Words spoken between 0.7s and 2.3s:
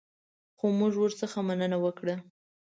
موږ ورڅخه مننه وکړه.